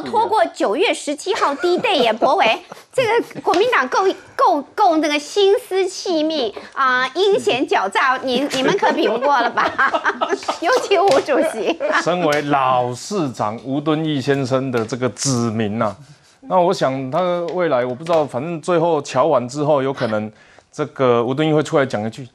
[0.00, 2.58] 有拖过九月十七号 D day 耶，博伟，
[2.92, 9.70] 这个国民党够够够那个心思细密啊，阴险狡诈，你你们可比不过了吧？
[10.60, 15.94] 尤其吴主席，身为老市长吴敦义先生的这个子民呐，
[16.42, 17.20] 那我想他
[17.52, 20.30] 未来我不知道，反正最后瞧完之后，有可能
[20.72, 22.26] 这个吴敦义会出来讲一句：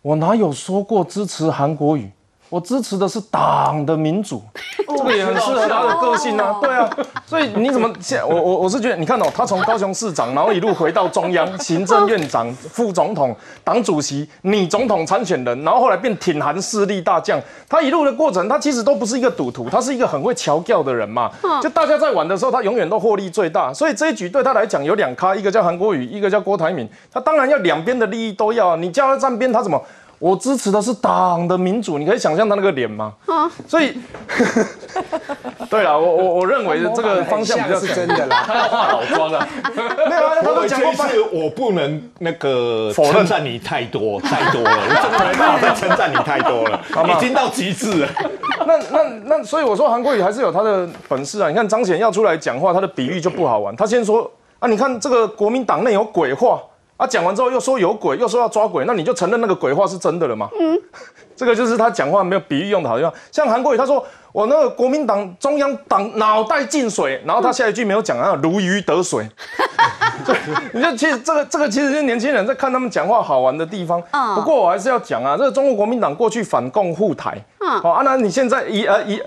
[0.00, 2.10] 我哪有说过支持韩国瑜？
[2.52, 4.42] 我支持的是党的民主，
[4.86, 6.58] 这个也很适合他的个性啊。
[6.60, 6.86] 对啊，
[7.24, 13.34] 所以你怎么现我我我是觉得，你看哦，他从高雄市长，然后一路回到中央，行政院长、副总统、
[13.64, 17.40] 党主席、你总统参选人，然后后来变挺韩势力大将。
[17.70, 21.30] 他一路的过程，他其实都不是一个赌徒，他是一个很会调教的人嘛。
[21.62, 23.72] 就大家在玩的时候，他永远都获利最大。
[23.72, 26.86] 所以这一局对他来讲有两咖，一个叫韩国瑜，一个叫郭台铭。
[27.10, 28.76] 他当然要两边的利益都要啊。
[28.76, 29.82] 你叫他站边，他怎么？
[30.22, 33.12] 我支持的是党的民主，你可以想象他那个脸吗？
[33.26, 33.92] 啊，所以，
[35.68, 39.48] 对了，我我我认为这个方向比较是真的啦，他要化老妆啊，
[40.08, 48.08] 没有啊，他都讲过，是我不能那个称赞你太多太多了，我真的没办法 再称赞你太多了，已经到极致了。
[48.64, 51.48] 那那那，所以我说韩国瑜还是有他的本事啊。
[51.48, 53.74] 你看张显要出来讲话，他的比喻就不好玩。
[53.74, 56.62] 他先说啊，你看这个国民党内有鬼话。
[57.02, 60.48] 他讲完之后又说有鬼，又说要抓鬼，那你就承认那个鬼话是真的了吗？
[60.60, 60.78] 嗯，
[61.34, 69.28] 这个就是他讲话没有比喻用的好像像韩国瑜他说我那个国民党中央党脑袋进水，然后他下一句没有讲啊，如鱼得水。
[70.24, 70.36] 对，
[70.72, 74.00] 你就其实这个这个其实是年轻人在看他们讲话好玩的地方。
[74.36, 77.36] 不过我还是要讲啊，这个中国国民党过去反共护台，
[77.82, 79.20] 好啊，那你现在以呃以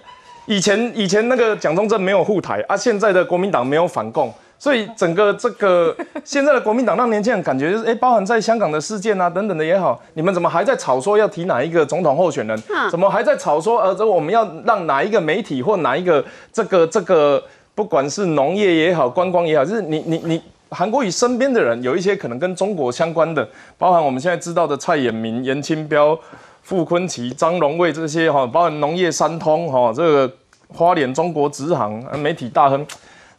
[0.45, 4.33] 以前以前那个蒋中正没有护台啊，现在的国民党没有反共。
[4.57, 12.57] 所以整个这个 现在的国民党让年轻人感觉就是，哎，包含在香港的事件啊等等的也好，你们怎么还在吵说要提哪一个总统候选人？
[12.89, 17.43] 怎么还在吵说，呃，这我们要让哪一个媒体或哪一个这个这个，
[17.75, 26.17] 不管是农业也好，观光也好，就是你你你韩国瑜身边的人有一些可能跟中国相关的，包含我们现在知道的蔡衍明、严清标、
[26.63, 30.33] 傅昆奇、张荣卫这些哈，包含农业三通哈，这个
[30.69, 32.85] 花莲中国直航媒体大亨，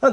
[0.01, 0.13] 那。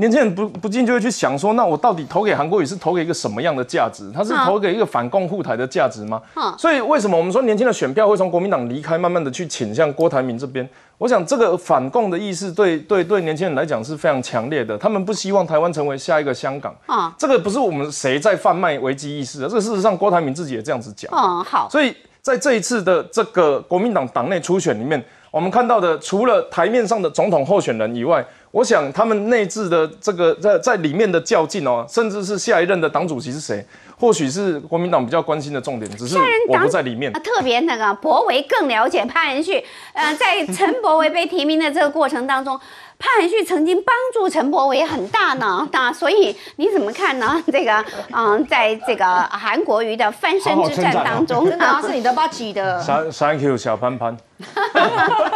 [0.00, 4.10] 年轻人不不禁就会去想说，那我到底投给韩国瑜是投给一个什么样的价值？
[4.10, 6.22] 他是投给一个反共护台的价值吗？
[6.58, 10.66] 所以为什么我们说年轻的选票会从国民党离开，慢慢的去倾向郭台铭这边？
[10.96, 16.74] 我想这个反共的意识对对对年轻人来讲是非常强烈的，他们不希望台湾成为下一个香港。
[16.86, 21.12] 啊，这个不是我们谁在贩卖危机意识啊，这个事实上郭台铭自己也这样子讲。
[21.14, 21.68] 嗯，好。
[21.70, 33.64] 所以在这一次的这个国民党党内初选里面，我们看到的除了台面上的总统候选人以外，我想他们内置的这个在在里面的较劲哦，甚至是下一任的党主席是谁，
[33.96, 36.16] 或许是国民党比较关心的重点，只是
[36.48, 37.12] 我不在里面。
[37.12, 42.58] 特别那个博维更了解潘仁旭，呃，在陈博维被提名的这个过程当中。
[43.00, 47.42] 潘海旭曾经帮助陈柏伟很大呢，那 所以你怎么看呢？
[47.50, 52.78] 这个，嗯，在这个韩国瑜的翻身之战当中，真的是你的 budget 的。
[53.10, 54.14] Thank you，小潘潘。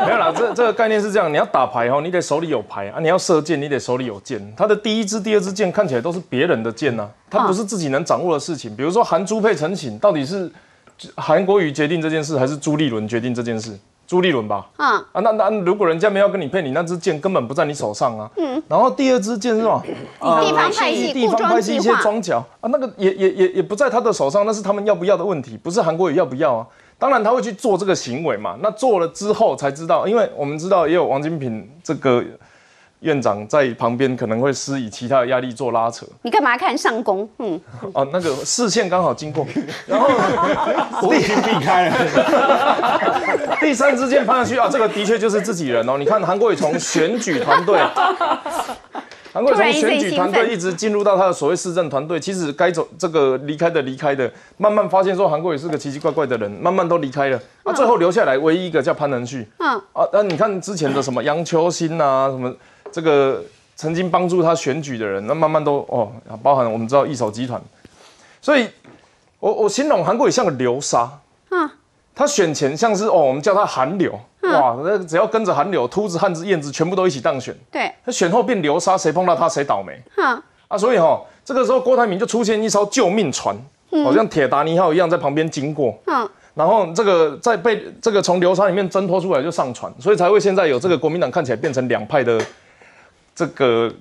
[0.06, 4.54] 没有啦，这这个概念是这样，你要打牌哦，你得手里有牌啊；你要射箭，你得手里有箭。
[4.54, 8.76] 他的第一支、第二支箭看起来都是别人的箭呐，他不是自己能掌握的事情。
[8.76, 10.50] 比如说韩朱配陈请，到底是
[11.16, 13.78] 韩国瑜决定这件事，还是朱立伦决定这件事？
[14.06, 18.30] 朱立伦吧，啊啊，那那如果人家没有跟你配，你那支箭根本不在你手上啊。
[18.36, 19.82] 嗯，然后第二支箭是什么？
[19.82, 26.66] 地方派系、地方派系一些装脚啊，那个也也也也不在他的手上，那是他们要不要的问题，不是韩国瑜要不要啊？
[26.98, 32.22] 当然他会去做这个行为嘛，那做了之后才知道，因为我们知道也有王金平这个。
[33.00, 36.06] 院长在旁边可能会施以其他的压力做拉扯。
[36.22, 37.28] 你干嘛看上宫？
[37.38, 37.60] 嗯，
[37.92, 39.46] 哦，那个视线刚好经过，
[39.86, 40.08] 然后
[41.02, 43.56] 我已经避开了。
[43.60, 45.96] 第三支箭放上去啊，这个的确就是自己人哦。
[45.98, 47.78] 你看韩国瑜从选举团队，
[49.32, 57.38] 韩国瑜从选举团队一直进入到他的所谓市政团队，其实该走这个离开的离开的，慢慢发现说韩国瑜是个奇奇怪怪的人，慢慢都离开了。
[57.64, 59.46] 那最后留下来唯一一个叫潘仁旭。
[59.58, 62.54] 嗯啊，那你看之前的什么杨秋兴啊，什么。
[62.94, 63.42] 这个
[63.74, 66.12] 曾经帮助他选举的人，那慢慢都哦，
[66.44, 67.60] 包含我们知道一手集团，
[68.40, 68.68] 所以
[69.40, 71.00] 我我形容韩国也像个流沙。
[71.48, 71.72] 啊，
[72.14, 74.12] 他选前像是哦，我们叫他韩流。
[74.42, 80.00] 哇，那只要跟着韩流，秃子、汉子、燕子全部都一起当选，对，他选后变流沙，谁碰到他谁倒霉，
[80.68, 83.56] 啊，所以哈，这个时候郭台铭就出现一艘救命船，
[84.04, 92.38] 好像铁达尼号一样在旁边经过，嗯，然后这个在被这个从流沙里面挣脱出来就上船，所以才会现在有这个国民党看起来变成两派的。
[93.34, 93.92] 这个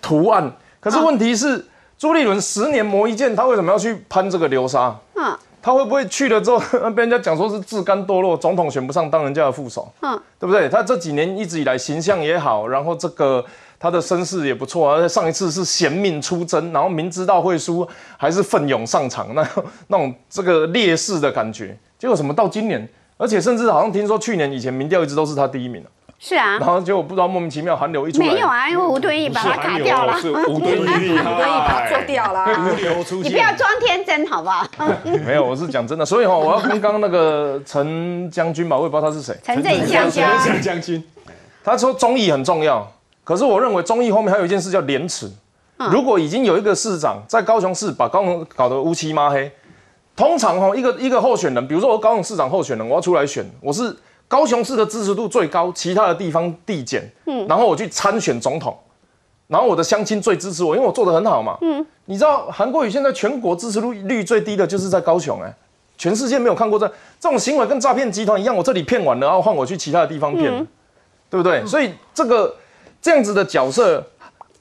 [0.00, 1.64] 图案，可是问题是
[1.98, 4.96] 朱立伦十年磨一剑，他为什么要去攀这个流沙？
[5.60, 6.58] 他会不会去了之后
[6.94, 10.68] 被人家讲说是自甘堕落，总统选不上当人家的副手，嗯，对不对？
[10.68, 13.44] 他这几年一直以来形象也好，然后这个
[13.78, 17.86] 他的身世也不错，而且上一次是贤命出征，然后明知道会输
[18.16, 19.46] 还是奋勇上场，那
[19.88, 21.76] 那种这个烈士的感觉。
[21.98, 25.84] 结果什么到今年，而且甚至好像听说去年以前民调一直都是他第一名
[26.20, 30.20] 是啊然，后结果不知道莫名其妙韩流一出来，没有啊，因为吴敦义把他卡掉了。
[30.20, 32.44] 是 吴敦义厉害，可以把它做掉了。
[32.44, 33.24] 无流出现。
[33.24, 34.66] 你不要装天真好不好？
[35.24, 41.04] 没有，我是讲真的，所以哈，我要跟刚刚那个陈将军嘛，我也不知道他是谁，陈正将军，陈将军，
[41.62, 42.90] 他说忠义很重要，
[43.22, 45.30] 可是我认为忠义后面还有一件事叫廉耻。
[45.92, 49.48] 如果已经有一个市长在高雄市把高雄搞得乌漆抹黑，
[50.16, 53.96] 通常哈一个一个候选人，比如说我高雄市长候选人，我要出来选，我是
[54.28, 58.78] 高雄市的支持度最高，其他的地方递减，嗯，然后我去参选总统，
[59.46, 65.50] 然后我的乡亲最支持我，因为我做的很好嘛，嗯，你知道韩国瑜现在全国支持率率最低的就是在高雄、哎，
[65.96, 66.86] 全世界没有看过这
[67.18, 70.66] 这种行为，跟诈骗集团一样，我这里骗完了，然后换我去其他的地方骗，
[71.30, 71.64] 对不对？
[71.64, 72.54] 所以这个
[73.00, 74.06] 这样子的角色，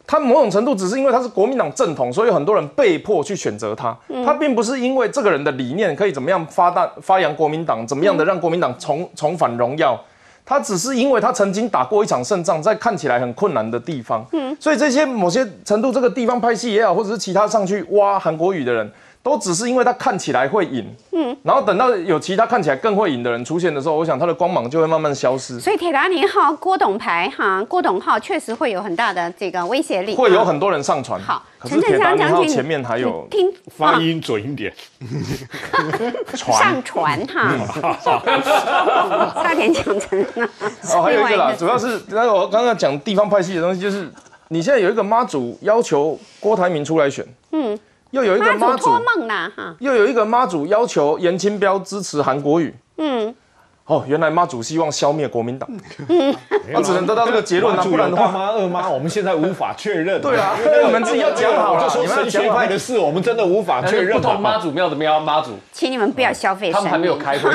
[0.08, 3.96] 他某种程度只是因为他是国民党正统，所以很多人被迫去选择他。
[4.26, 10.00] 他并不是因为这个人的理念可以怎么样发大发扬国民党，怎么样的让国民党重重返荣耀。
[10.46, 14.26] 他只是因为他曾经打过一场胜仗，在看起来很困难的地方，
[14.62, 18.90] 所以这些某些程度这个地方拍戏也好，或者是其他上去挖韩国语的人，
[19.28, 25.60] 都只是因为他看起来会赢，嗯，然后等到有其他看起来更会赢的人出现的时候，我想他的光芒就会慢慢消失。
[25.60, 31.20] 所以铁达尼号郭董牌哈，郭董号确实会有很大的这个威胁力，会有很多人上船。
[31.22, 34.74] 好可是铁达尼陈振香将军号前面还有听发音准一点。
[36.34, 37.52] 上船哈，
[39.44, 40.50] 差点讲成了。
[40.96, 44.10] 哦，还有一个啦，主要是那个我刚刚讲地方派系的东西，就是
[44.48, 47.78] 你现在有一个妈祖要求郭台铭出来选，嗯，
[48.12, 53.34] 又有一个妈祖妈祖托，梦啦哈，又有一个妈祖要求严清标支持韩国语，嗯，
[53.86, 55.70] 哦，原来妈祖希望消灭国民党，
[56.74, 60.22] 他只能得到这个结论啊，不然的话，大妈二妈，我们现在无法确认。
[60.22, 60.56] 对啊，
[60.86, 64.22] 你们自己要讲好了，我就说你们要神学讲派的事，我们真的无法确认不。
[64.22, 67.50] 同妈祖庙的庙妈祖，请你们不要消费他们还没有开会。